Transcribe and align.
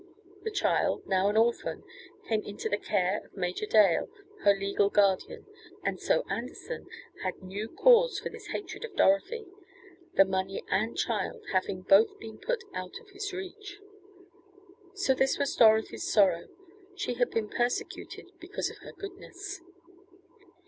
The 0.41 0.49
child, 0.49 1.03
now 1.05 1.29
an 1.29 1.37
orphan, 1.37 1.83
came 2.27 2.41
into 2.41 2.67
the 2.67 2.79
care 2.79 3.19
of 3.23 3.37
Major 3.37 3.67
Dale, 3.67 4.09
her 4.43 4.55
legal 4.55 4.89
guardian 4.89 5.45
and 5.83 5.99
so 5.99 6.23
Anderson 6.27 6.87
had 7.23 7.43
new 7.43 7.69
cause 7.69 8.17
for 8.17 8.29
his 8.31 8.47
hatred 8.47 8.81
for 8.83 8.89
Dorothy 8.97 9.45
the 10.15 10.25
money 10.25 10.63
and 10.71 10.97
child 10.97 11.43
having 11.53 11.83
both 11.83 12.17
been 12.17 12.39
put 12.39 12.63
out 12.73 12.99
of 12.99 13.11
his 13.11 13.31
reach. 13.31 13.79
So 14.95 15.13
this 15.13 15.37
was 15.37 15.55
Dorothy's 15.55 16.11
sorrow: 16.11 16.47
she 16.95 17.13
had 17.13 17.29
been 17.29 17.47
persecuted 17.47 18.31
because 18.39 18.71
of 18.71 18.79
her 18.79 18.93
goodness. 18.93 19.61